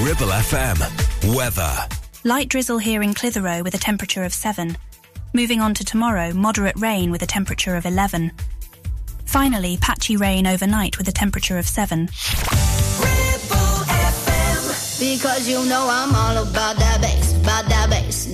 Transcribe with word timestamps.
Ribble 0.00 0.26
FM. 0.26 1.36
Weather. 1.36 1.72
Light 2.24 2.48
drizzle 2.48 2.78
here 2.78 3.00
in 3.02 3.14
Clitheroe 3.14 3.62
with 3.62 3.74
a 3.74 3.78
temperature 3.78 4.24
of 4.24 4.34
7. 4.34 4.76
Moving 5.32 5.60
on 5.60 5.72
to 5.74 5.84
tomorrow, 5.84 6.32
moderate 6.32 6.76
rain 6.78 7.12
with 7.12 7.22
a 7.22 7.26
temperature 7.26 7.76
of 7.76 7.86
11. 7.86 8.32
Finally, 9.24 9.76
patchy 9.80 10.16
rain 10.16 10.48
overnight 10.48 10.98
with 10.98 11.06
a 11.08 11.12
temperature 11.12 11.58
of 11.58 11.66
7. 11.66 12.06
Because 14.98 15.48
you 15.48 15.64
know 15.68 15.86
I'm 15.88 16.14
all 16.14 16.42
about 16.42 16.76
that 16.76 17.00
bass, 17.00 17.00
about 17.00 17.00
that 17.00 17.00
bass, 17.00 17.23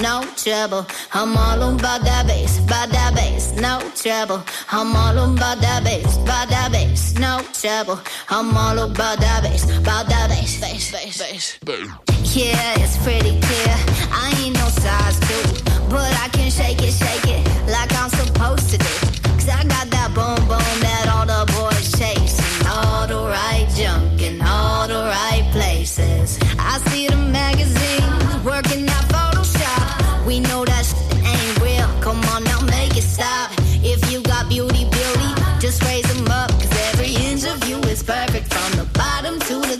no 0.01 0.25
trouble. 0.37 0.87
I'm 1.13 1.37
all 1.37 1.75
about 1.75 2.03
that 2.03 2.27
bass, 2.27 2.59
about 2.59 2.89
that 2.91 3.15
bass, 3.15 3.53
no 3.53 3.81
trouble. 3.95 4.43
I'm 4.71 4.97
all 4.97 5.35
about 5.35 5.61
that 5.61 5.85
bass, 5.85 6.17
about 6.17 6.49
that 6.49 6.73
bass, 6.73 7.15
no 7.19 7.43
trouble. 7.53 8.01
I'm 8.29 8.57
all 8.57 8.79
about 8.79 9.21
that 9.21 9.43
bass, 9.43 9.65
about 9.79 10.09
that 10.09 10.29
bass, 10.31 10.61
bass, 10.61 10.91
bass, 10.91 11.59
bass. 11.65 11.99
Yeah, 12.37 12.81
it's 12.81 12.97
pretty 12.99 13.39
clear. 13.41 13.77
I 14.11 14.35
ain't 14.43 14.57
no 14.57 14.69
size 14.69 15.19
two, 15.21 15.65
but 15.91 16.13
I 16.25 16.29
can 16.33 16.51
shake 16.51 16.81
it, 16.83 16.93
shake 16.93 17.27
it 17.27 17.45
like 17.69 17.93
I'm 17.95 18.11
supposed 18.11 18.71
to 18.71 18.79
do. 18.79 19.21
Cause 19.37 19.49
I 19.49 19.65
got 19.65 19.80
perfect 38.03 38.53
from 38.53 38.79
the 38.79 38.85
bottom 38.93 39.39
to 39.41 39.55
the 39.69 39.80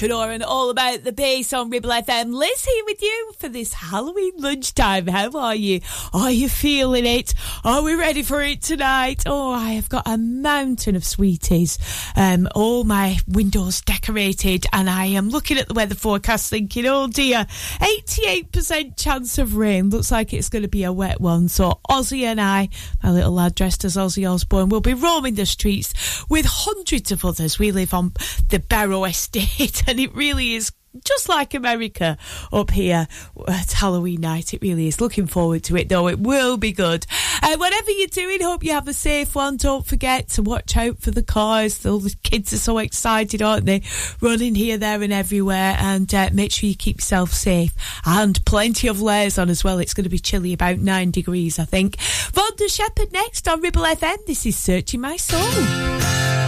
Trainor 0.00 0.30
and 0.30 0.42
all 0.42 0.70
about 0.70 1.04
the 1.04 1.12
bass 1.12 1.52
on 1.52 1.68
Ribble 1.68 1.90
FM. 1.90 2.32
Liz 2.32 2.64
here 2.64 2.84
with 2.86 3.02
you 3.02 3.32
for 3.38 3.50
this 3.50 3.74
Halloween 3.74 4.32
lunchtime. 4.38 5.06
How 5.06 5.30
are 5.38 5.54
you? 5.54 5.82
Are 6.14 6.30
you 6.30 6.48
feeling 6.48 7.04
it? 7.04 7.34
Are 7.64 7.82
we 7.82 7.94
ready 7.94 8.22
for 8.22 8.40
it 8.40 8.62
tonight? 8.62 9.24
Oh, 9.26 9.52
I 9.52 9.72
have 9.72 9.90
got 9.90 10.04
a 10.06 10.16
mountain 10.16 10.96
of 10.96 11.04
sweeties. 11.04 11.78
Um, 12.16 12.48
all 12.54 12.84
my 12.84 13.18
windows 13.28 13.82
decorated, 13.82 14.64
and 14.72 14.88
I 14.88 15.04
am 15.04 15.28
looking 15.28 15.58
at 15.58 15.68
the 15.68 15.74
weather 15.74 15.94
forecast 15.94 16.48
thinking, 16.48 16.86
oh 16.86 17.08
dear, 17.08 17.46
88% 17.80 18.96
chance 18.96 19.36
of 19.36 19.56
rain. 19.56 19.90
Looks 19.90 20.10
like 20.10 20.32
it's 20.32 20.48
going 20.48 20.62
to 20.62 20.68
be 20.68 20.84
a 20.84 20.94
wet 20.94 21.20
one. 21.20 21.50
So 21.50 21.78
Ozzy 21.90 22.22
and 22.22 22.40
I, 22.40 22.70
my 23.02 23.10
little 23.10 23.32
lad 23.32 23.54
dressed 23.54 23.84
as 23.84 23.96
Ozzy 23.96 24.26
Osbourne, 24.26 24.70
will 24.70 24.80
be 24.80 24.94
roaming 24.94 25.34
the 25.34 25.44
streets 25.44 26.24
with 26.30 26.46
hundreds 26.46 27.12
of 27.12 27.22
others. 27.22 27.58
We 27.58 27.70
live 27.70 27.92
on 27.92 28.14
the 28.48 28.60
Barrow 28.60 29.04
Estate, 29.04 29.82
and 29.90 29.98
it 29.98 30.14
really 30.14 30.54
is 30.54 30.70
just 31.04 31.28
like 31.28 31.54
America 31.54 32.16
up 32.52 32.70
here 32.70 33.06
at 33.48 33.72
Halloween 33.72 34.20
night. 34.20 34.54
It 34.54 34.62
really 34.62 34.86
is. 34.86 35.00
Looking 35.00 35.26
forward 35.26 35.64
to 35.64 35.76
it, 35.76 35.88
though. 35.88 36.08
It 36.08 36.20
will 36.20 36.56
be 36.56 36.72
good. 36.72 37.06
Uh, 37.42 37.56
whatever 37.56 37.90
you're 37.90 38.08
doing, 38.08 38.40
hope 38.40 38.64
you 38.64 38.72
have 38.72 38.88
a 38.88 38.92
safe 38.92 39.34
one. 39.34 39.56
Don't 39.56 39.86
forget 39.86 40.28
to 40.30 40.42
watch 40.42 40.76
out 40.76 41.00
for 41.00 41.10
the 41.10 41.22
cars. 41.22 41.84
All 41.84 41.98
the 41.98 42.14
kids 42.22 42.52
are 42.52 42.58
so 42.58 42.78
excited, 42.78 43.42
aren't 43.42 43.66
they? 43.66 43.82
Running 44.20 44.54
here, 44.54 44.78
there, 44.78 45.02
and 45.02 45.12
everywhere. 45.12 45.76
And 45.78 46.12
uh, 46.14 46.30
make 46.32 46.52
sure 46.52 46.68
you 46.68 46.76
keep 46.76 46.98
yourself 46.98 47.32
safe. 47.32 47.74
And 48.04 48.44
plenty 48.44 48.88
of 48.88 49.00
layers 49.00 49.38
on 49.38 49.48
as 49.48 49.64
well. 49.64 49.78
It's 49.78 49.94
going 49.94 50.04
to 50.04 50.10
be 50.10 50.18
chilly, 50.18 50.52
about 50.52 50.78
nine 50.78 51.10
degrees, 51.10 51.58
I 51.58 51.64
think. 51.64 51.96
Vonda 51.96 52.72
Shepard 52.72 53.12
next 53.12 53.48
on 53.48 53.60
Ribble 53.60 53.82
FM. 53.82 54.26
This 54.26 54.46
is 54.46 54.56
Searching 54.56 55.00
My 55.00 55.16
Soul. 55.16 56.39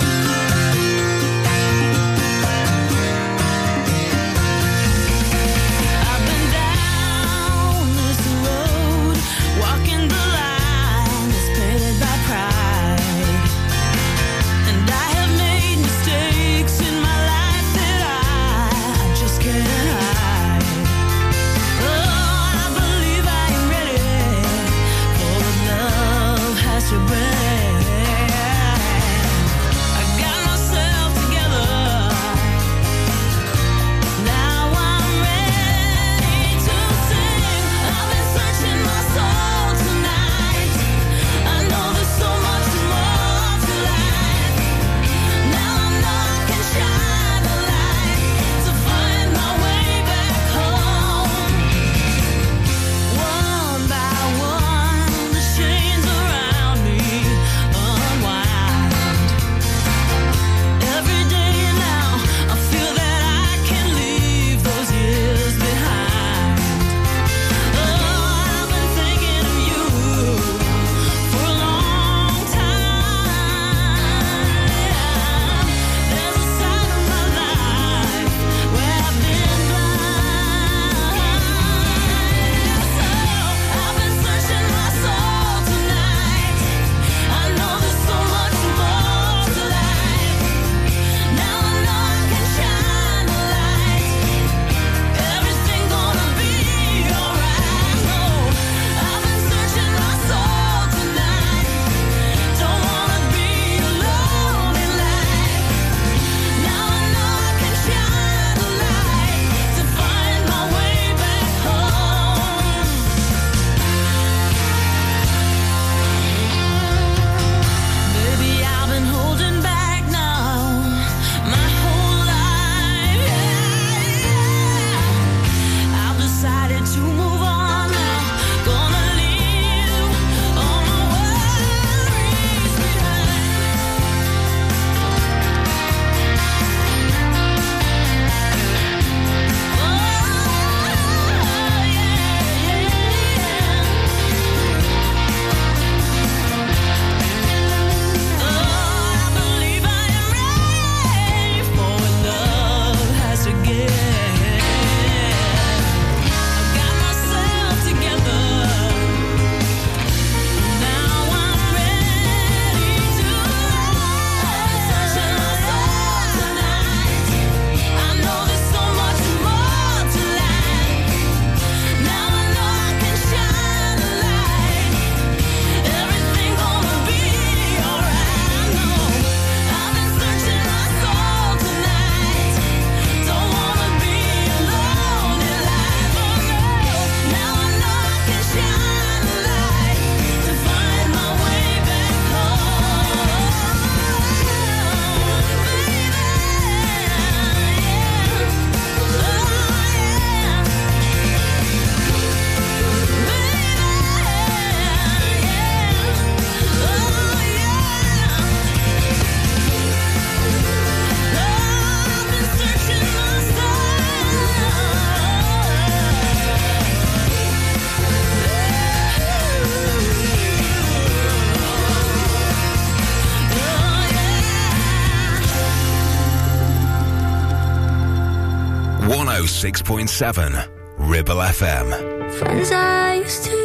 106.7 230.07 230.69
Ribble 230.99 231.37
FM. 231.37 232.33
Friends 232.39 232.73
I 232.73 233.15
used 233.15 233.45
to 233.45 233.62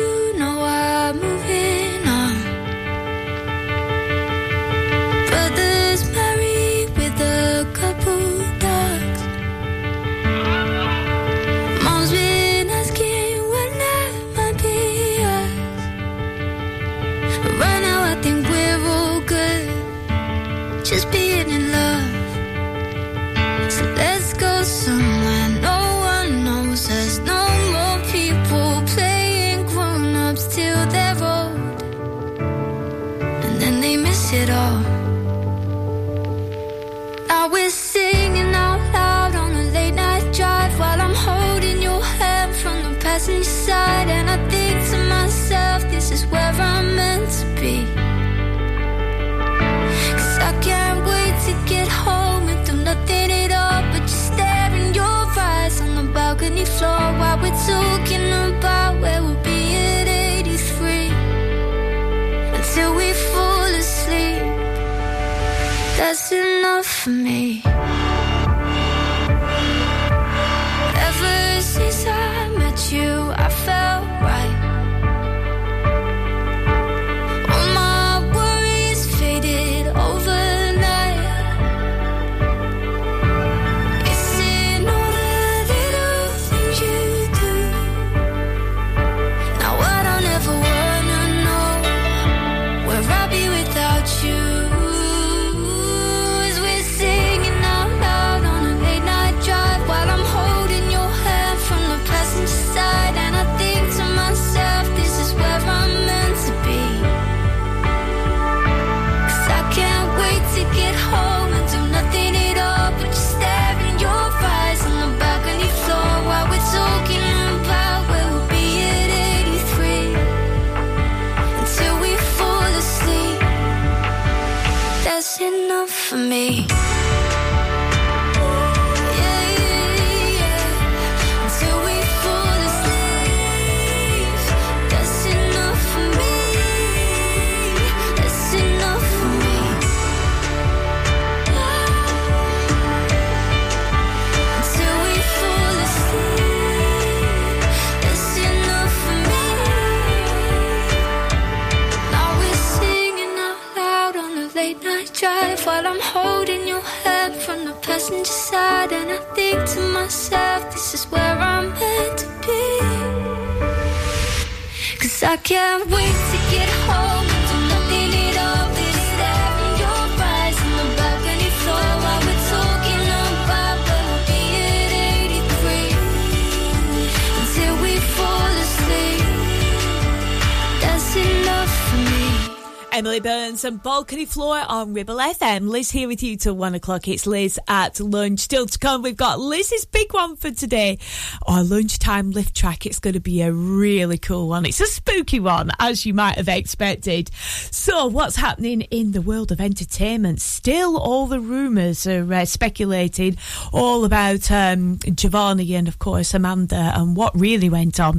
And 183.48 183.82
Balcony 183.82 184.26
Floor 184.26 184.62
on 184.68 184.94
Ribble 184.94 185.16
FM. 185.16 185.70
Liz 185.70 185.90
here 185.90 186.10
with 186.10 186.22
you 186.22 186.36
till 186.36 186.58
one 186.58 186.76
o'clock. 186.76 187.08
It's 187.08 187.26
Liz 187.26 187.58
at 187.70 187.98
lunch. 187.98 188.42
Still 188.42 188.66
to 188.66 188.78
come, 188.78 189.04
we've 189.04 189.16
got 189.16 189.40
Liz's 189.40 189.86
big 189.86 190.14
one 190.14 190.36
for 190.36 190.52
today. 190.52 191.00
Our 191.44 191.64
lunchtime 191.64 192.32
lift 192.32 192.58
track. 192.58 192.86
It's 192.86 193.00
going 193.00 193.14
to 193.14 193.22
be 193.22 193.42
a 193.42 193.54
really 193.54 194.18
cool 194.18 194.50
one. 194.50 194.66
It's 194.66 194.82
a 194.82 194.86
spooky 194.86 195.40
one, 195.40 195.72
as 195.80 196.06
you 196.06 196.14
might 196.14 196.36
have 196.36 196.50
expected. 196.50 197.30
So, 197.72 198.08
what's 198.08 198.36
happening 198.36 198.82
in 198.82 199.14
the 199.14 199.22
world 199.22 199.54
of 199.54 199.62
entertainment? 199.62 200.42
Still, 200.42 200.98
all 200.98 201.26
the 201.26 201.40
rumours 201.40 202.06
are 202.06 202.34
uh, 202.34 202.44
speculating 202.44 203.38
all 203.72 204.04
about 204.04 204.52
um, 204.52 205.00
Giovanni 205.16 205.74
and, 205.74 205.88
of 205.88 206.00
course, 206.00 206.34
Amanda 206.34 206.92
and 206.96 207.16
what 207.16 207.34
really 207.34 207.70
went 207.70 207.98
on. 207.98 208.16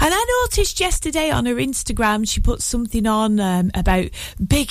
And 0.00 0.12
I 0.12 0.44
noticed 0.50 0.80
yesterday 0.80 1.30
on 1.30 1.46
her 1.46 1.54
Instagram, 1.54 2.28
she 2.28 2.40
put 2.40 2.62
something 2.62 3.06
on 3.06 3.38
um, 3.38 3.70
about 3.74 4.06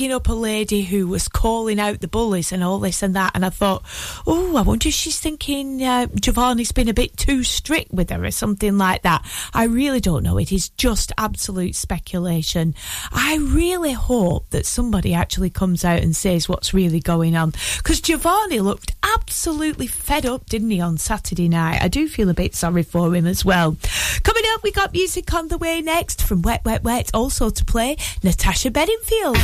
bigging 0.01 0.15
up 0.15 0.29
a 0.29 0.33
lady 0.33 0.81
who 0.81 1.07
was 1.07 1.27
calling 1.27 1.79
out 1.79 2.01
the 2.01 2.07
bullies 2.07 2.51
and 2.51 2.63
all 2.63 2.79
this 2.79 3.03
and 3.03 3.15
that. 3.15 3.33
And 3.35 3.45
I 3.45 3.51
thought, 3.51 3.83
oh, 4.25 4.57
I 4.57 4.63
wonder 4.63 4.87
if 4.87 4.95
she's 4.95 5.19
thinking 5.19 5.83
uh, 5.83 6.07
Giovanni's 6.19 6.71
been 6.71 6.89
a 6.89 6.93
bit 6.93 7.15
too 7.15 7.43
strict 7.43 7.91
with 7.91 8.09
her 8.09 8.25
or 8.25 8.31
something 8.31 8.79
like 8.79 9.03
that. 9.03 9.23
I 9.53 9.65
really 9.65 9.99
don't 9.99 10.23
know. 10.23 10.39
It 10.39 10.51
is 10.51 10.69
just 10.69 11.11
absolute 11.19 11.75
speculation. 11.75 12.73
I 13.11 13.37
really 13.39 13.91
hope 13.91 14.49
that 14.49 14.65
somebody 14.65 15.13
actually 15.13 15.51
comes 15.51 15.85
out 15.85 16.01
and 16.01 16.15
says 16.15 16.49
what's 16.49 16.73
really 16.73 16.99
going 16.99 17.35
on. 17.35 17.53
Because 17.77 18.01
Giovanni 18.01 18.59
looked 18.59 18.95
absolutely 19.03 19.85
fed 19.85 20.25
up, 20.25 20.47
didn't 20.47 20.71
he, 20.71 20.81
on 20.81 20.97
Saturday 20.97 21.47
night? 21.47 21.79
I 21.79 21.89
do 21.89 22.07
feel 22.07 22.31
a 22.31 22.33
bit 22.33 22.55
sorry 22.55 22.81
for 22.81 23.13
him 23.13 23.27
as 23.27 23.45
well. 23.45 23.77
Coming 24.23 24.43
up, 24.55 24.63
we 24.63 24.71
got 24.71 24.93
music 24.93 25.31
on 25.31 25.49
the 25.49 25.59
way 25.59 25.79
next 25.79 26.23
from 26.23 26.41
Wet 26.41 26.65
Wet 26.65 26.83
Wet. 26.83 27.11
Also 27.13 27.51
to 27.51 27.63
play, 27.63 27.97
Natasha 28.23 28.71
Bedingfield. 28.71 29.37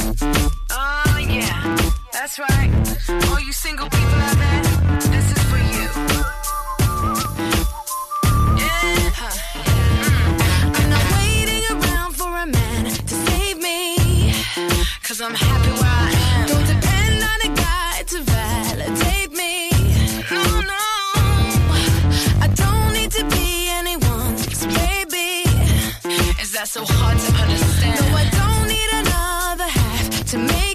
Oh, 0.00 1.18
yeah, 1.18 1.76
that's 2.12 2.38
right. 2.38 2.70
All 3.28 3.40
you 3.40 3.52
single 3.52 3.88
people 3.88 4.20
out 4.28 4.36
there, 4.36 4.62
this 5.10 5.26
is 5.32 5.42
for 5.50 5.58
you. 5.58 5.88
Mm. 8.62 8.78
I'm 10.78 10.90
not 10.94 11.04
waiting 11.18 11.64
around 11.74 12.12
for 12.14 12.30
a 12.44 12.46
man 12.46 12.84
to 12.84 13.14
save 13.26 13.58
me. 13.60 14.32
Cause 15.02 15.20
I'm 15.20 15.34
happy 15.34 15.70
where 15.80 15.96
I 16.06 16.12
am. 16.34 16.48
Don't 16.48 16.66
depend 16.74 17.22
on 17.32 17.38
a 17.50 17.54
guy 17.56 18.02
to 18.12 18.22
validate 18.22 19.32
me. 19.32 19.70
No, 20.30 20.60
no. 20.60 20.84
I 22.44 22.48
don't 22.54 22.92
need 22.92 23.10
to 23.12 23.24
be 23.24 23.68
anyone's 23.70 24.64
baby. 24.64 25.42
Is 26.40 26.52
that 26.52 26.68
so 26.68 26.84
hard 26.84 27.18
to 27.18 27.37
to 30.28 30.36
me. 30.36 30.67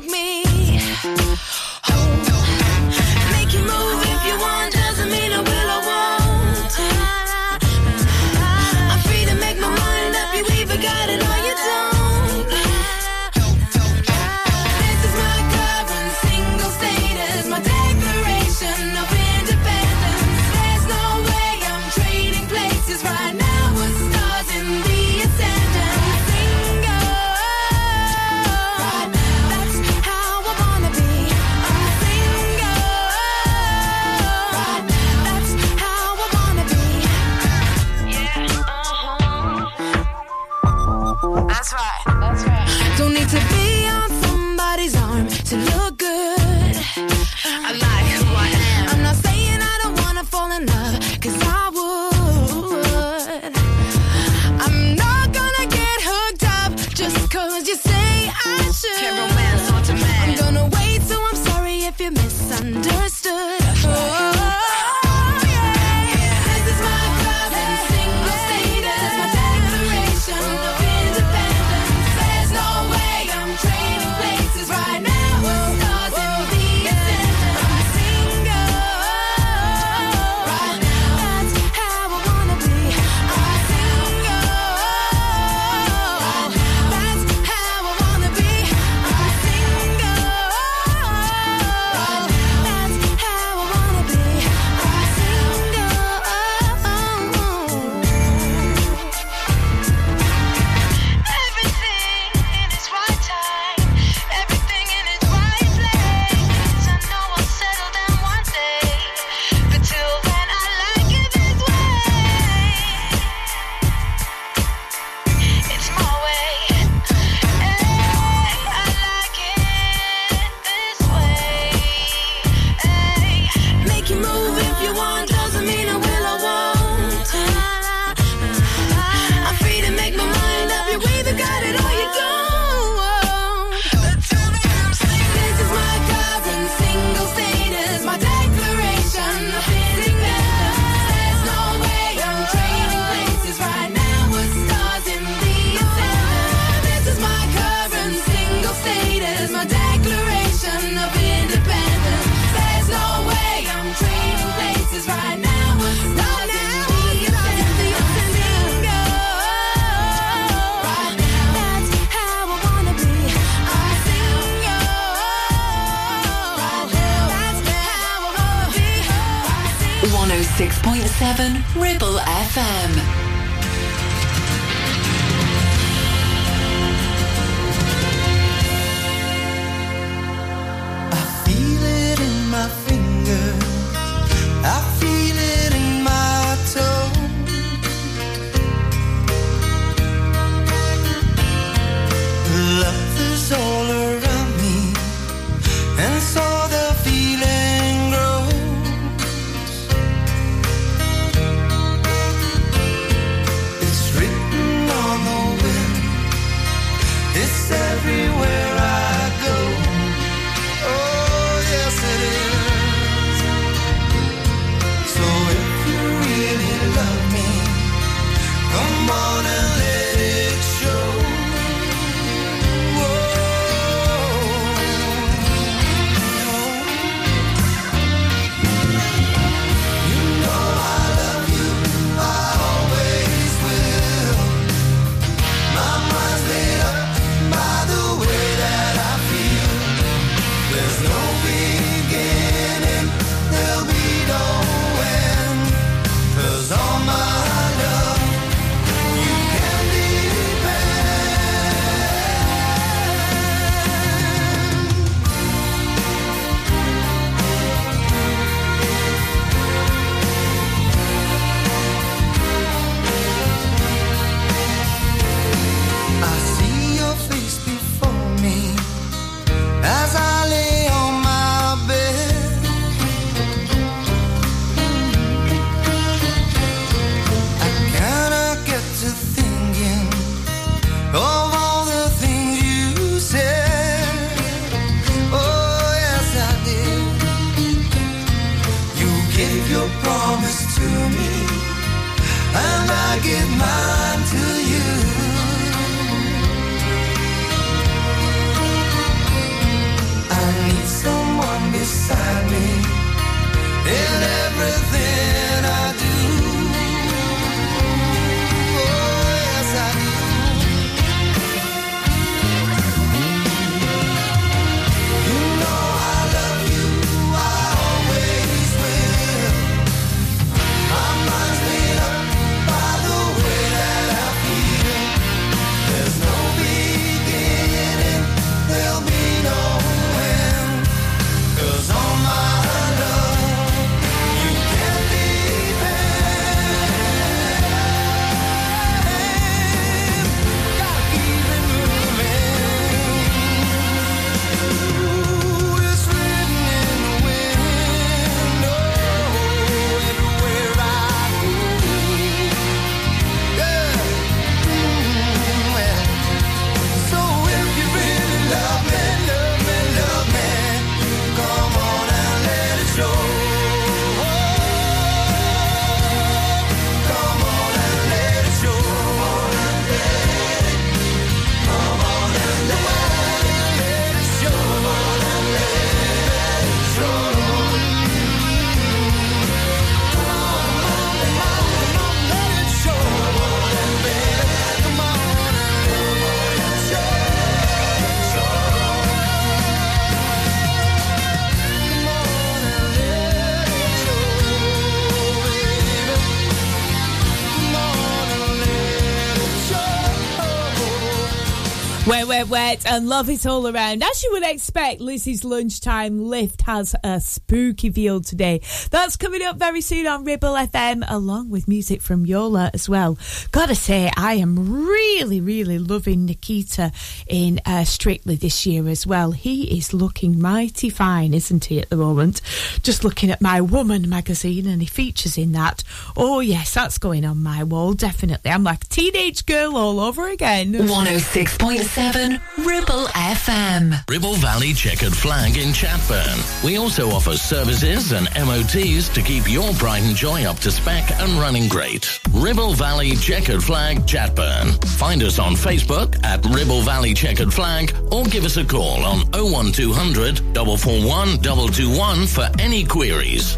Wet, 402.45 402.82
and 402.93 403.09
love 403.09 403.27
it 403.27 403.43
all 403.47 403.67
around. 403.67 404.03
As 404.03 404.21
you 404.21 404.29
would 404.33 404.43
expect, 404.43 405.01
Lizzie's 405.01 405.43
lunchtime 405.43 406.23
lift 406.23 406.61
has 406.61 406.95
a 407.03 407.19
spooky 407.19 407.89
feel 407.89 408.21
today. 408.21 408.61
That's 408.91 409.17
coming 409.17 409.41
up 409.41 409.57
very 409.57 409.81
soon 409.81 410.05
on 410.05 410.23
Ribble 410.23 410.53
FM, 410.53 411.03
along 411.07 411.49
with 411.49 411.67
music 411.67 412.03
from 412.03 412.27
Yola 412.27 412.69
as 412.71 412.87
well. 412.87 413.17
Gotta 413.49 413.73
say, 413.73 414.11
I 414.15 414.35
am 414.35 414.85
really, 414.85 415.41
really 415.41 415.79
loving 415.79 416.25
Nikita 416.25 416.91
in 417.25 417.59
uh, 417.65 417.83
Strictly 417.83 418.35
this 418.35 418.63
year 418.67 418.87
as 418.87 419.07
well. 419.07 419.31
He 419.31 419.75
is 419.75 419.91
looking 419.91 420.39
mighty 420.39 420.91
fine, 420.91 421.33
isn't 421.33 421.65
he, 421.65 421.79
at 421.79 421.89
the 421.89 421.97
moment? 421.97 422.41
Just 422.83 423.03
looking 423.03 423.31
at 423.31 423.41
my 423.41 423.59
Woman 423.59 424.07
magazine, 424.07 424.67
and 424.67 424.83
he 424.83 424.87
features 424.87 425.35
in 425.35 425.53
that. 425.53 425.83
Oh, 426.15 426.41
yes, 426.41 426.75
that's 426.75 426.99
going 426.99 427.25
on 427.25 427.41
my 427.41 427.63
wall, 427.63 427.93
definitely. 427.93 428.51
I'm 428.51 428.63
like 428.63 428.83
a 428.83 428.87
teenage 428.87 429.47
girl 429.47 429.77
all 429.77 429.99
over 429.99 430.29
again. 430.29 430.73
106.7 430.73 432.39
Ribble 432.63 432.82
FM. 432.85 434.09
Ribble 434.09 434.35
Valley 434.35 434.73
Checkered 434.73 435.15
Flag 435.15 435.57
in 435.57 435.69
Chatburn. 435.69 436.63
We 436.63 436.77
also 436.77 437.09
offer 437.09 437.37
services 437.37 438.11
and 438.11 438.27
MOTs 438.35 439.09
to 439.09 439.21
keep 439.21 439.49
your 439.49 439.71
pride 439.73 440.03
and 440.03 440.15
joy 440.15 440.43
up 440.43 440.59
to 440.59 440.71
spec 440.71 441.09
and 441.19 441.33
running 441.39 441.69
great. 441.69 442.19
Ribble 442.31 442.73
Valley 442.73 443.15
Checkered 443.15 443.63
Flag 443.63 443.99
Chatburn. 443.99 444.83
Find 444.97 445.23
us 445.23 445.39
on 445.39 445.53
Facebook 445.53 446.21
at 446.25 446.45
Ribble 446.45 446.81
Valley 446.81 447.13
Checkered 447.13 447.53
Flag 447.53 447.95
or 448.11 448.25
give 448.25 448.43
us 448.43 448.57
a 448.57 448.65
call 448.65 449.03
on 449.05 449.19
01200 449.31 450.39
441 450.53 451.41
221 451.41 452.27
for 452.27 452.49
any 452.59 452.83
queries. 452.83 453.57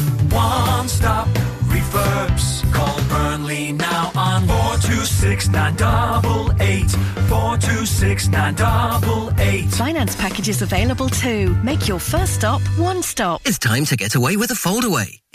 426 5.41 5.49
988, 5.49 6.91
426 7.29 8.27
988. 8.29 9.69
Finance 9.71 10.15
packages 10.15 10.61
available 10.61 11.09
too. 11.09 11.55
Make 11.63 11.87
your 11.87 11.99
first 11.99 12.33
stop 12.35 12.61
one 12.77 13.01
stop. 13.01 13.41
It's 13.45 13.57
time 13.57 13.85
to 13.85 13.95
get 13.97 14.15
away 14.15 14.37
with 14.37 14.51
a 14.51 14.55
foldaway. 14.55 15.19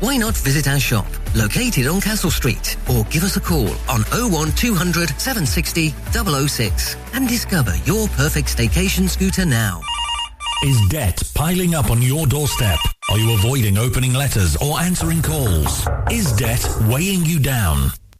Why 0.00 0.16
not 0.16 0.36
visit 0.36 0.68
our 0.68 0.80
shop, 0.80 1.06
located 1.34 1.86
on 1.86 2.00
Castle 2.00 2.30
Street, 2.30 2.76
or 2.90 3.04
give 3.04 3.22
us 3.22 3.36
a 3.36 3.40
call 3.40 3.68
on 3.88 4.02
01200 4.10 5.08
760 5.20 5.94
006 6.12 6.96
and 7.14 7.28
discover 7.28 7.74
your 7.84 8.08
perfect 8.08 8.48
staycation 8.56 9.08
scooter 9.08 9.46
now. 9.46 9.80
Is 10.64 10.80
debt 10.88 11.22
piling 11.34 11.74
up 11.74 11.90
on 11.90 12.00
your 12.00 12.26
doorstep? 12.26 12.78
Are 13.10 13.18
you 13.18 13.34
avoiding 13.34 13.76
opening 13.76 14.14
letters 14.14 14.56
or 14.56 14.80
answering 14.80 15.20
calls? 15.22 15.86
Is 16.10 16.32
debt 16.32 16.66
weighing 16.88 17.24
you 17.24 17.38
down? 17.38 17.90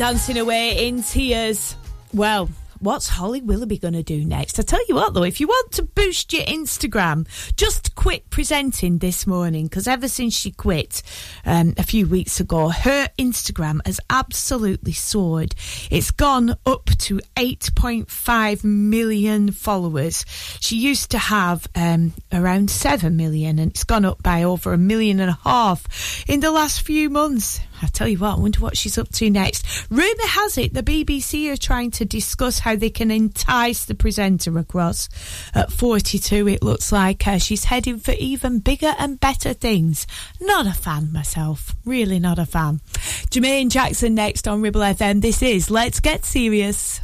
dancing 0.00 0.38
away 0.38 0.88
in 0.88 1.02
tears. 1.02 1.76
Well, 2.14 2.48
what's 2.78 3.06
Holly 3.06 3.42
Willoughby 3.42 3.76
going 3.76 3.92
to 3.92 4.02
do 4.02 4.24
next? 4.24 4.58
I 4.58 4.62
tell 4.62 4.80
you 4.88 4.94
what, 4.94 5.12
though, 5.12 5.24
if 5.24 5.40
you 5.40 5.46
want 5.46 5.72
to 5.72 5.82
boost 5.82 6.32
your 6.32 6.42
Instagram, 6.44 7.26
just 7.54 7.94
quit 7.96 8.30
presenting 8.30 8.96
this 8.96 9.26
morning 9.26 9.66
because 9.66 9.86
ever 9.86 10.08
since 10.08 10.34
she 10.34 10.52
quit 10.52 11.02
um, 11.44 11.74
a 11.76 11.82
few 11.82 12.06
weeks 12.06 12.40
ago, 12.40 12.70
her 12.70 13.10
Instagram 13.18 13.80
has 13.84 14.00
absolutely 14.08 14.92
soared. 14.92 15.54
It's 15.90 16.10
gone 16.10 16.56
up 16.64 16.86
to 16.86 17.20
8.5 17.36 18.64
million 18.64 19.52
followers. 19.52 20.24
She 20.60 20.76
used 20.76 21.10
to 21.10 21.18
have 21.18 21.66
um, 21.74 22.14
around 22.32 22.70
7 22.70 23.14
million, 23.18 23.58
and 23.58 23.70
it's 23.70 23.84
gone 23.84 24.06
up 24.06 24.22
by 24.22 24.44
over 24.44 24.72
a 24.72 24.78
million 24.78 25.20
and 25.20 25.28
a 25.28 25.38
half 25.44 26.24
in 26.26 26.40
the 26.40 26.50
last 26.50 26.80
few 26.80 27.10
months. 27.10 27.60
I 27.82 27.86
tell 27.86 28.08
you 28.08 28.18
what, 28.18 28.36
I 28.36 28.40
wonder 28.40 28.60
what 28.60 28.76
she's 28.76 28.98
up 28.98 29.10
to 29.12 29.30
next. 29.30 29.64
Rumour 29.90 30.26
has 30.26 30.58
it 30.58 30.74
the 30.74 30.82
BBC 30.82 31.52
are 31.52 31.56
trying 31.56 31.90
to 31.92 32.04
discuss 32.04 32.60
how 32.60 32.76
they 32.76 32.90
can 32.90 33.10
entice 33.10 33.84
the 33.84 33.94
presenter 33.94 34.58
across. 34.58 35.08
At 35.54 35.72
42, 35.72 36.48
it 36.48 36.62
looks 36.62 36.92
like 36.92 37.26
uh, 37.26 37.38
she's 37.38 37.64
heading 37.64 37.98
for 37.98 38.12
even 38.12 38.58
bigger 38.58 38.94
and 38.98 39.20
better 39.20 39.52
things. 39.52 40.06
Not 40.40 40.66
a 40.66 40.72
fan 40.72 41.12
myself, 41.12 41.74
really 41.84 42.18
not 42.18 42.38
a 42.38 42.46
fan. 42.46 42.80
Jermaine 43.30 43.70
Jackson 43.70 44.14
next 44.14 44.46
on 44.46 44.62
Ribble 44.62 44.80
FM. 44.80 45.20
This 45.20 45.42
is 45.42 45.70
Let's 45.70 46.00
Get 46.00 46.24
Serious. 46.24 47.00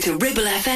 to 0.00 0.16
Ribble 0.16 0.44
FM. 0.44 0.69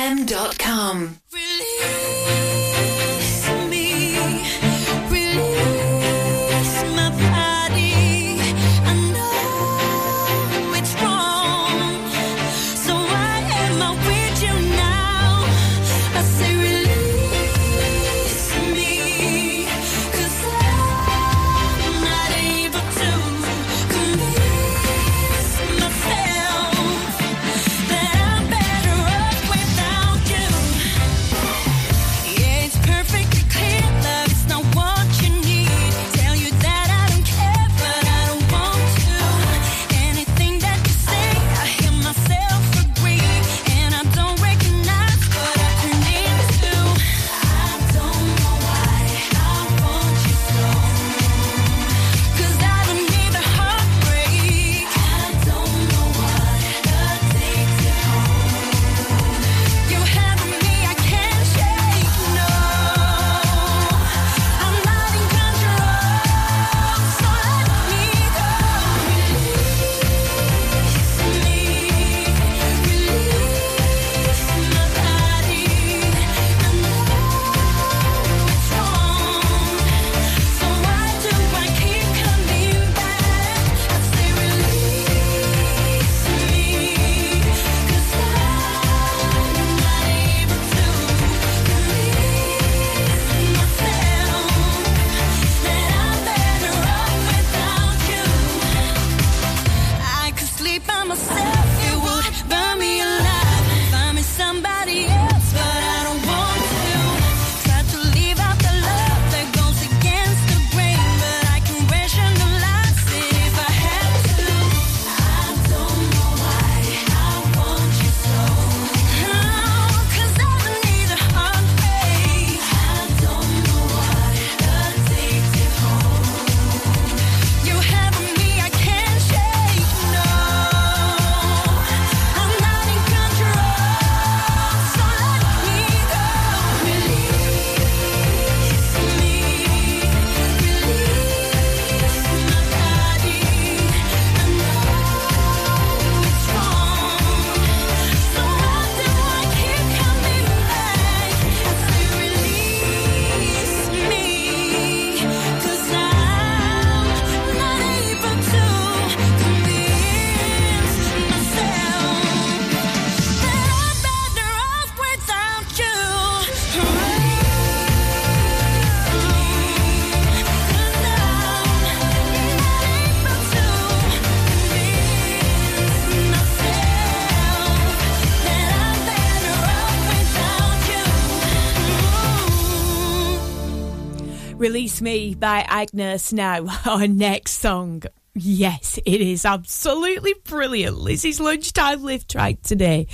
Me 185.00 185.34
by 185.34 185.64
Agnes 185.68 186.32
now, 186.32 186.66
our 186.86 187.06
next 187.06 187.52
song. 187.52 188.02
Yes, 188.36 188.98
it 189.06 189.20
is 189.20 189.44
absolutely 189.44 190.34
brilliant. 190.42 190.98
Lizzie's 190.98 191.38
lunchtime 191.38 192.02
lift 192.02 192.32
track 192.32 192.62
today. 192.62 193.06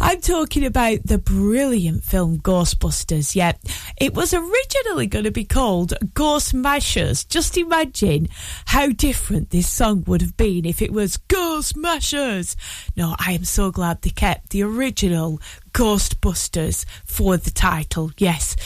I'm 0.00 0.20
talking 0.20 0.64
about 0.64 1.00
the 1.04 1.18
brilliant 1.18 2.04
film 2.04 2.38
Ghostbusters. 2.38 3.34
Yeah, 3.34 3.54
it 4.00 4.14
was 4.14 4.32
originally 4.32 5.08
going 5.08 5.24
to 5.24 5.32
be 5.32 5.44
called 5.44 5.94
Ghost 6.14 6.54
Mashers. 6.54 7.24
Just 7.28 7.56
imagine 7.56 8.28
how 8.66 8.90
different 8.90 9.50
this 9.50 9.68
song 9.68 10.04
would 10.06 10.20
have 10.20 10.36
been 10.36 10.64
if 10.64 10.80
it 10.80 10.92
was 10.92 11.16
Ghost 11.16 11.74
Mashers. 11.76 12.54
No, 12.96 13.16
I 13.18 13.32
am 13.32 13.44
so 13.44 13.72
glad 13.72 14.02
they 14.02 14.10
kept 14.10 14.50
the 14.50 14.62
original 14.62 15.40
Ghostbusters 15.78 16.84
for 17.04 17.36
the 17.36 17.52
title. 17.52 18.10
Yes, 18.18 18.56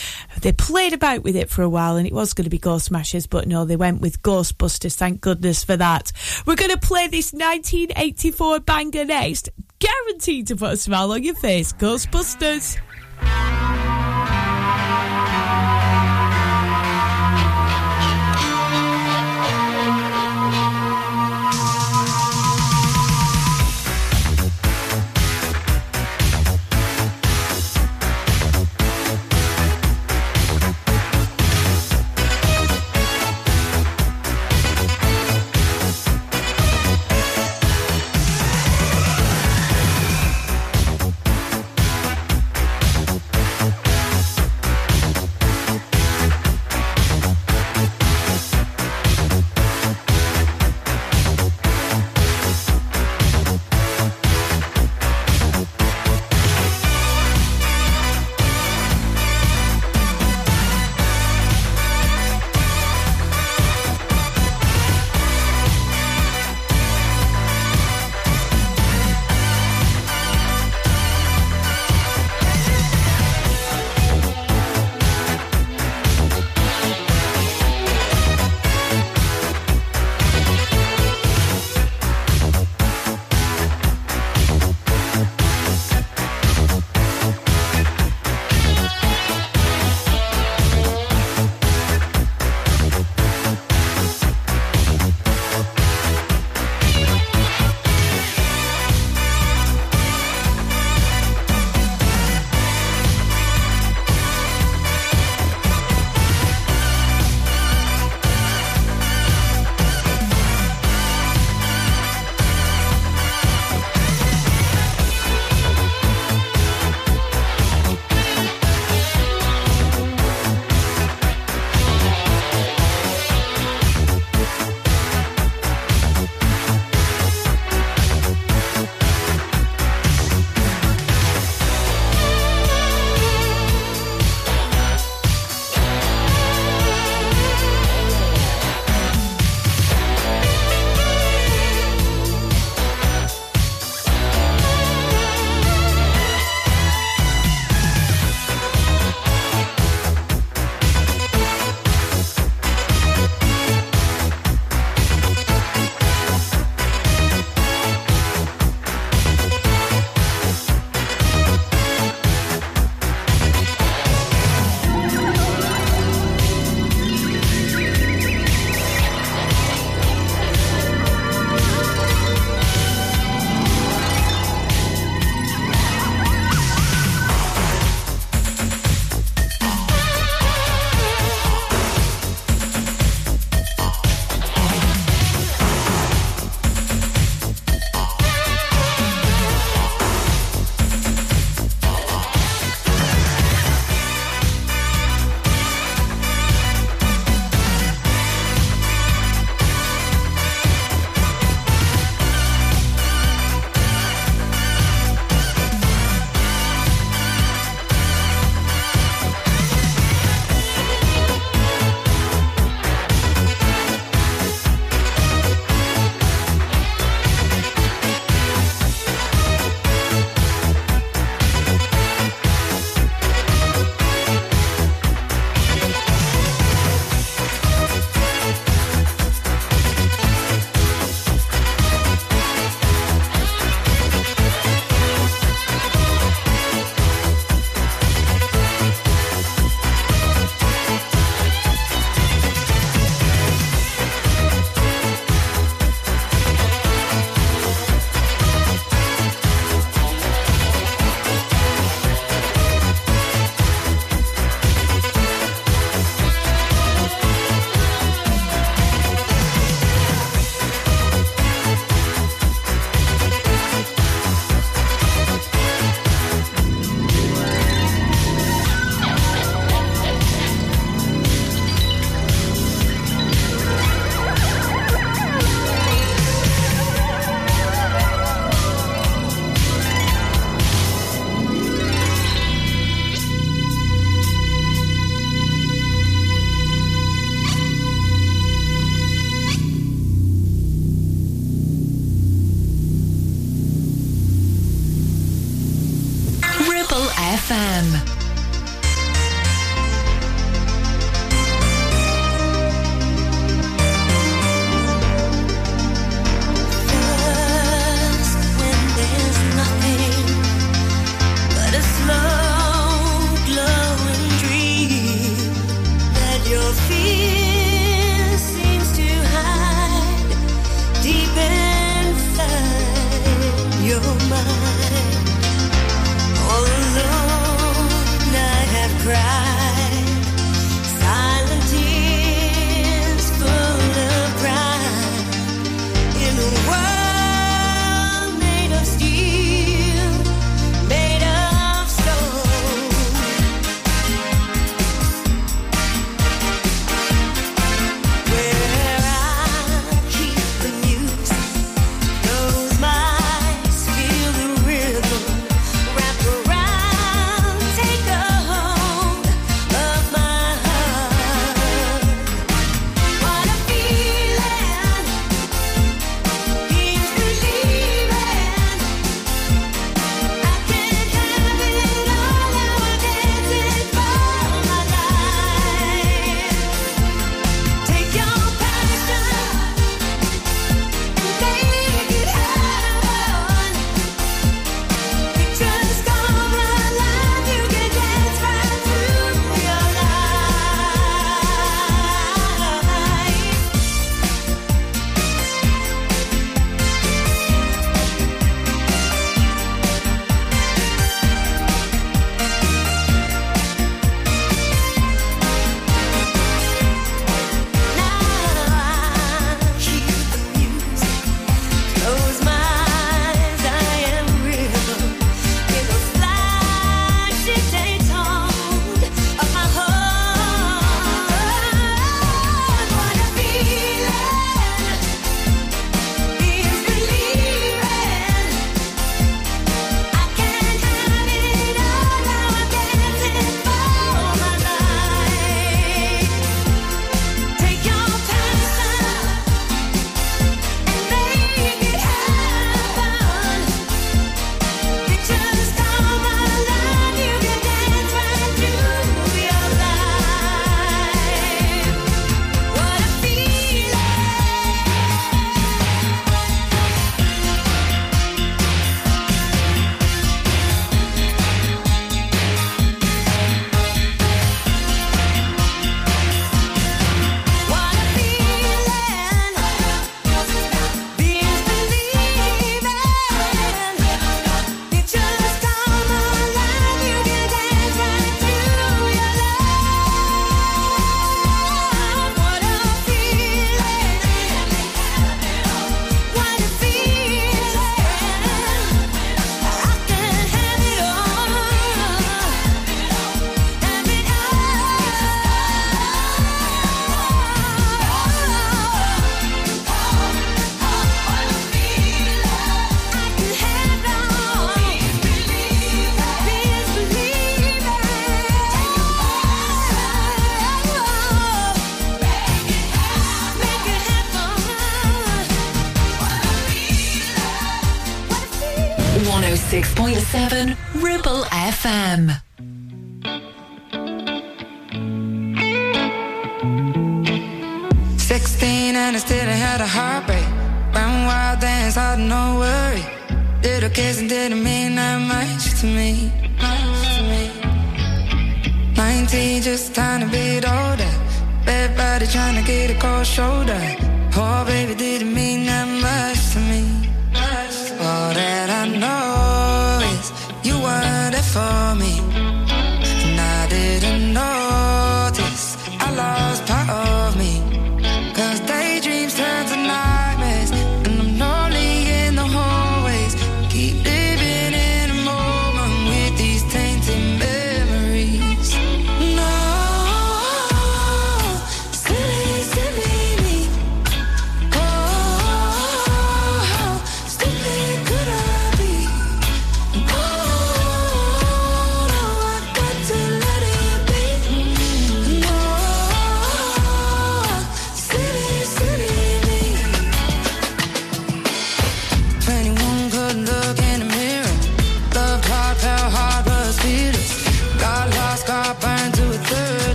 they 0.40 0.51
played 0.51 0.94
about 0.94 1.22
with 1.22 1.37
it 1.37 1.51
for 1.51 1.61
a 1.61 1.68
while 1.68 1.96
and 1.96 2.07
it 2.07 2.12
was 2.14 2.33
going 2.33 2.44
to 2.44 2.51
be 2.51 2.57
Ghost 2.57 2.87
Smashers, 2.87 3.27
but 3.27 3.46
no, 3.46 3.66
they 3.66 3.77
went 3.77 4.01
with 4.01 4.22
Ghostbusters. 4.22 4.94
Thank 4.94 5.20
goodness 5.20 5.62
for 5.62 5.77
that. 5.77 6.11
We're 6.46 6.57
going 6.57 6.70
to 6.70 6.79
play 6.79 7.09
this 7.09 7.35
1984 7.35 8.61
banger 8.61 9.05
next, 9.05 9.51
guaranteed 9.79 10.46
to 10.46 10.57
put 10.57 10.72
a 10.72 10.77
smile 10.79 11.12
on 11.12 11.22
your 11.22 11.35
face. 11.35 11.75
Ghostbusters. 11.75 12.79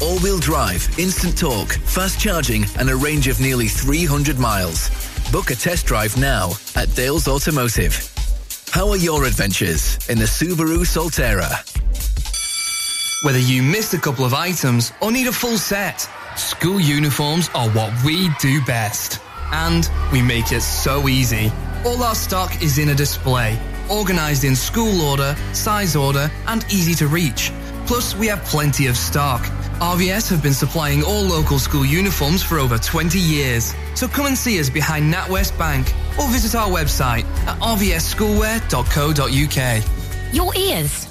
All-wheel 0.01 0.39
drive, 0.39 0.89
instant 0.99 1.37
torque, 1.37 1.73
fast 1.73 2.21
charging 2.21 2.65
and 2.79 2.89
a 2.89 2.97
range 2.97 3.29
of 3.29 3.41
nearly 3.41 3.69
300 3.69 4.39
miles. 4.39 4.91
Book 5.33 5.51
a 5.51 5.55
test 5.55 5.87
drive 5.87 6.17
now 6.17 6.53
at 6.77 6.95
Dales 6.95 7.27
Automotive. 7.29 7.99
How 8.71 8.89
are 8.91 8.97
your 8.97 9.25
adventures 9.25 9.99
in 10.09 10.19
the 10.19 10.25
Subaru 10.25 10.85
Solterra? 10.87 11.65
Whether 13.25 13.41
you 13.41 13.63
missed 13.63 13.95
a 13.95 13.99
couple 13.99 14.25
of 14.25 14.35
items 14.35 14.93
or 15.01 15.11
need 15.11 15.27
a 15.27 15.33
full 15.33 15.59
set, 15.59 16.09
school 16.37 16.79
uniforms 16.79 17.51
are 17.55 17.69
what 17.71 17.93
we 18.05 18.29
do 18.41 18.65
best. 18.65 19.21
And 19.51 19.91
we 20.13 20.23
make 20.23 20.53
it 20.53 20.61
so 20.61 21.09
easy. 21.09 21.51
All 21.85 22.03
our 22.03 22.15
stock 22.15 22.63
is 22.63 22.79
in 22.79 22.91
a 22.91 22.95
display, 22.95 23.59
organized 23.91 24.45
in 24.45 24.57
school 24.57 25.01
order, 25.01 25.35
size 25.53 25.97
order, 25.97 26.31
and 26.47 26.65
easy 26.71 26.95
to 26.95 27.07
reach. 27.07 27.53
Plus, 27.87 28.15
we 28.15 28.27
have 28.27 28.45
plenty 28.45 28.87
of 28.87 28.97
stock. 28.97 29.43
RVS 29.81 30.29
have 30.31 30.43
been 30.43 30.53
supplying 30.53 31.03
all 31.03 31.23
local 31.23 31.59
school 31.59 31.87
uniforms 31.87 32.43
for 32.43 32.59
over 32.59 32.77
20 32.79 33.19
years. 33.19 33.75
So 33.95 34.07
come 34.09 34.27
and 34.27 34.37
see 34.37 34.61
us 34.61 34.69
behind 34.69 35.13
NatWest 35.13 35.57
Bank 35.57 35.87
or 36.19 36.29
visit 36.29 36.55
our 36.55 36.69
website 36.69 37.25
at 37.47 37.59
rvsschoolwear.co.uk. 37.61 40.35
Your 40.35 40.55
ears. 40.57 41.07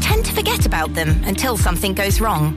Tend 0.00 0.24
to 0.24 0.32
forget 0.32 0.64
about 0.64 0.94
them 0.94 1.22
until 1.24 1.56
something 1.56 1.92
goes 1.92 2.20
wrong. 2.20 2.56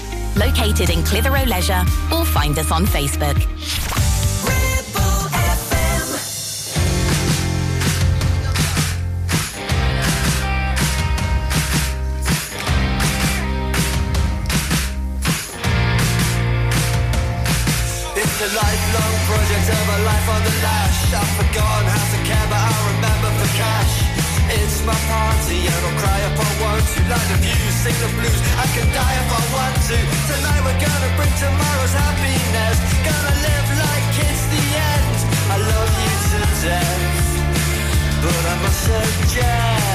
Located 0.35 0.89
in 0.89 1.03
Clitheroe 1.03 1.45
Leisure 1.45 1.83
or 2.11 2.23
find 2.25 2.57
us 2.57 2.71
on 2.71 2.85
Facebook. 2.85 3.35
It's 18.15 18.41
a 18.41 18.49
lifelong 18.55 19.13
project 19.27 19.67
of 19.69 19.87
a 19.87 19.99
life 20.03 20.29
on 20.29 20.41
the 20.43 20.53
lash. 20.63 21.13
I've 21.13 21.27
forgotten 21.37 21.85
how 21.91 22.05
to 22.07 22.19
care, 22.23 22.47
but 22.49 22.57
I 22.57 22.71
remember 22.95 23.29
for 23.37 23.51
cash. 23.59 23.93
It's 24.51 24.83
my 24.85 24.95
party 24.95 25.67
and 25.67 25.81
I'll 25.85 25.99
cry 25.99 26.19
if 26.27 26.39
I 26.39 26.49
want 26.63 26.83
to. 26.83 26.99
Like 27.07 27.27
the 27.31 27.37
views, 27.43 27.75
sing 27.83 27.95
the 27.99 28.09
blues. 28.15 28.41
I 28.57 28.65
can 28.73 28.87
die 28.91 29.15
if 29.15 29.29
I 29.31 29.41
want 29.47 29.50
to. 29.91 29.99
Tonight 30.31 30.61
we're 30.63 30.81
gonna 30.87 31.11
bring 31.17 31.33
tomorrow's 31.35 31.95
happiness. 32.03 32.77
Gonna 33.03 33.35
live 33.47 33.67
like 33.83 34.07
it's 34.25 34.43
the 34.53 34.63
end. 34.91 35.17
I 35.51 35.57
love 35.71 35.91
you 36.03 36.13
to 36.31 36.41
death, 36.63 37.27
but 38.23 38.43
I 38.51 38.55
must 38.63 39.90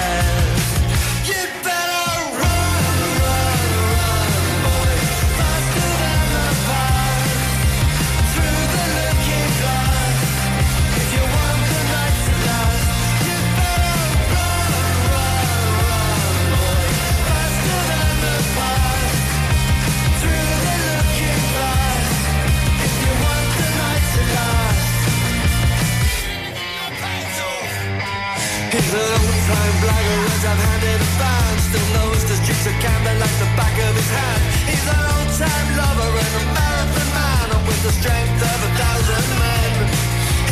old-time 29.56 29.76
blagger 29.80 30.20
as 30.36 30.44
I've 30.44 30.62
handed 30.68 31.00
a 31.00 31.10
fan. 31.16 31.52
Still 31.68 31.88
knows 31.96 32.22
the 32.28 32.36
streets 32.42 32.66
of 32.66 32.76
Camden 32.80 33.16
like 33.18 33.36
the 33.40 33.48
back 33.56 33.74
of 33.88 33.92
his 33.96 34.10
hand. 34.10 34.40
He's 34.68 34.86
an 34.86 35.02
old-time 35.16 35.68
lover 35.80 36.10
and 36.24 36.34
a 36.40 36.44
marathon 36.56 37.08
man. 37.16 37.46
And 37.56 37.62
with 37.66 37.80
the 37.82 37.92
strength 37.92 38.40
of 38.52 38.58
a 38.68 38.70
thousand 38.80 39.28
men 39.40 39.72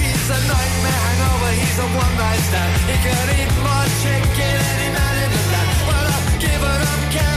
He's 0.01 0.27
a 0.31 0.41
nightmare 0.49 1.01
hangover, 1.05 1.53
he's 1.53 1.79
a 1.85 1.89
one-night 2.01 2.43
stand. 2.49 2.73
He 2.89 2.97
can 3.05 3.27
eat 3.39 3.53
more 3.61 3.89
chicken 4.01 4.57
any 4.73 4.89
man 4.97 5.15
in 5.25 5.31
the 5.37 5.43
land. 5.53 5.71
Well, 5.89 6.07
I've 6.17 6.31
given 6.41 6.81
up 6.93 7.03
caring 7.13 7.34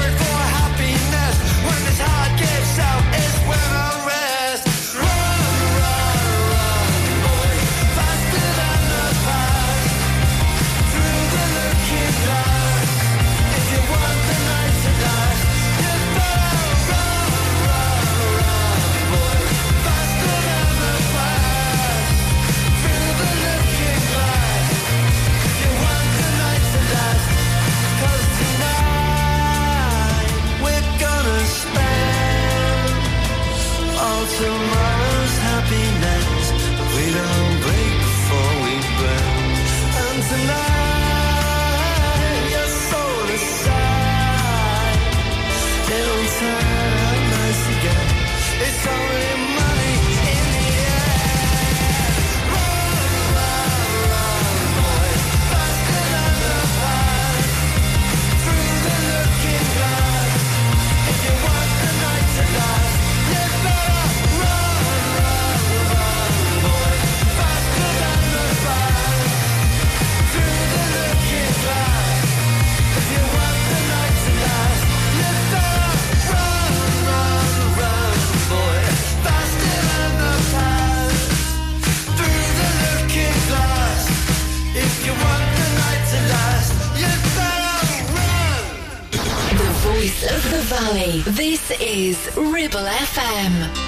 voice 89.98 90.24
of 90.24 90.52
the 90.52 90.62
valley. 90.76 91.22
This 91.22 91.72
is 91.82 92.30
Ribble 92.38 92.86
FM. 92.86 93.87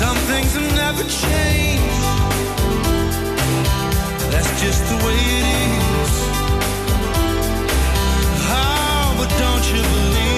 Some 0.00 0.16
things 0.30 0.52
have 0.54 0.70
never 0.74 1.04
changed. 1.04 1.82
That's 4.32 4.50
just 4.60 4.82
the 4.90 4.96
way 5.04 5.18
it 5.38 5.44
is. 6.02 6.14
Oh, 8.50 9.14
but 9.18 9.30
don't 9.38 9.64
you 9.72 9.82
believe 9.82 10.31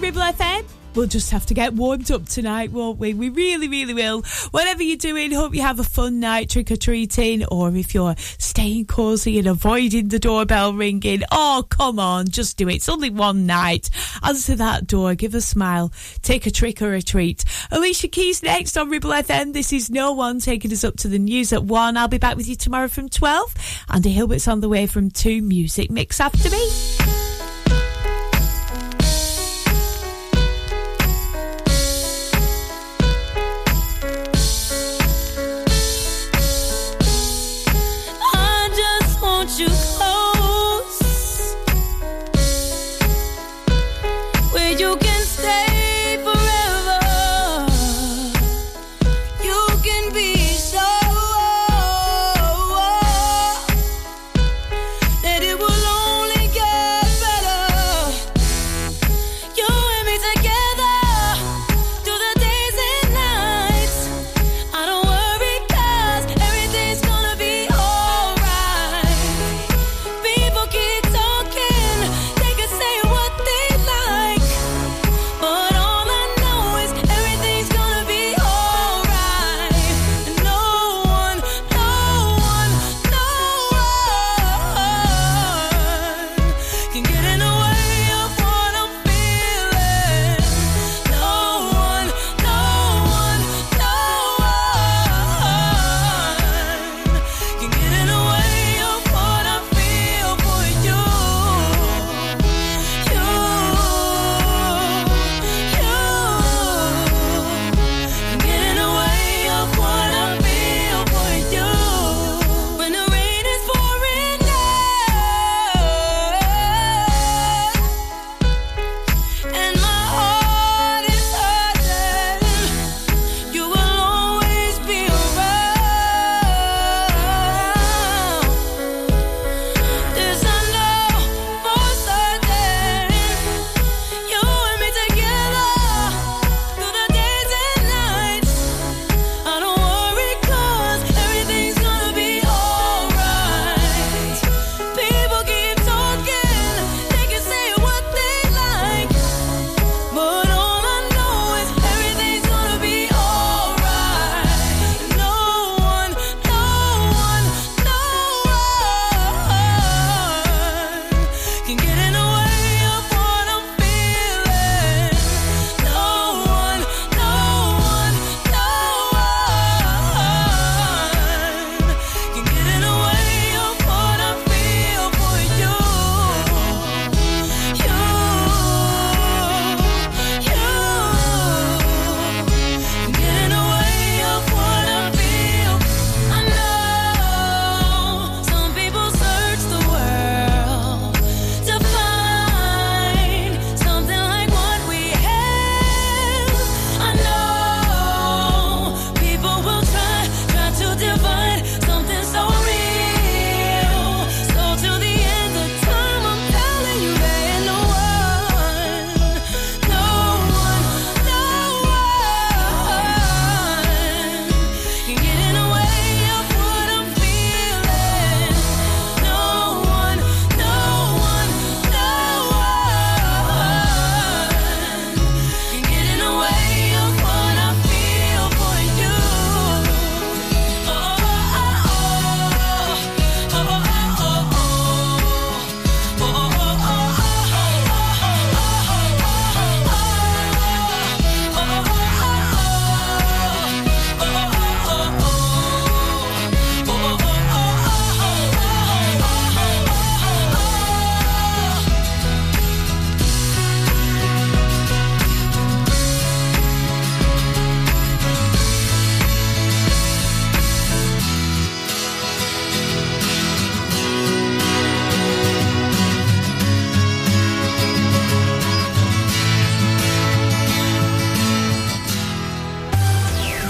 Ribble 0.00 0.20
FM. 0.20 0.64
We'll 0.94 1.06
just 1.06 1.30
have 1.30 1.46
to 1.46 1.54
get 1.54 1.74
warmed 1.74 2.10
up 2.10 2.26
tonight, 2.26 2.72
won't 2.72 2.98
we? 2.98 3.14
We 3.14 3.28
really, 3.28 3.68
really 3.68 3.94
will. 3.94 4.22
Whatever 4.50 4.82
you're 4.82 4.96
doing, 4.96 5.30
hope 5.30 5.54
you 5.54 5.62
have 5.62 5.78
a 5.78 5.84
fun 5.84 6.18
night 6.18 6.50
trick 6.50 6.70
or 6.70 6.76
treating, 6.76 7.44
or 7.46 7.74
if 7.76 7.94
you're 7.94 8.14
staying 8.16 8.86
cosy 8.86 9.38
and 9.38 9.46
avoiding 9.46 10.08
the 10.08 10.18
doorbell 10.18 10.72
ringing, 10.72 11.22
oh, 11.30 11.64
come 11.68 11.98
on, 11.98 12.28
just 12.28 12.56
do 12.56 12.68
it. 12.68 12.76
It's 12.76 12.88
only 12.88 13.10
one 13.10 13.46
night. 13.46 13.90
Answer 14.22 14.56
that 14.56 14.86
door, 14.86 15.14
give 15.14 15.34
a 15.34 15.40
smile, 15.40 15.92
take 16.22 16.46
a 16.46 16.50
trick 16.50 16.82
or 16.82 16.94
a 16.94 17.02
treat. 17.02 17.44
Alicia 17.70 18.08
Keys 18.08 18.42
next 18.42 18.76
on 18.76 18.88
Ribble 18.88 19.10
FM. 19.10 19.52
This 19.52 19.72
is 19.72 19.90
No 19.90 20.12
One 20.12 20.40
taking 20.40 20.72
us 20.72 20.84
up 20.84 20.96
to 20.98 21.08
the 21.08 21.18
news 21.18 21.52
at 21.52 21.64
1. 21.64 21.96
I'll 21.96 22.08
be 22.08 22.18
back 22.18 22.36
with 22.36 22.48
you 22.48 22.56
tomorrow 22.56 22.88
from 22.88 23.08
12. 23.08 23.84
Andy 23.90 24.10
Hilbert's 24.10 24.48
on 24.48 24.60
the 24.60 24.68
way 24.68 24.86
from 24.86 25.10
2 25.10 25.42
Music 25.42 25.90
Mix 25.90 26.20
after 26.20 26.50
me. 26.50 27.27